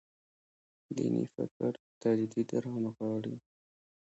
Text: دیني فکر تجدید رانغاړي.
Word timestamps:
دیني 0.95 1.25
فکر 1.35 1.71
تجدید 2.01 2.49
رانغاړي. 2.63 3.35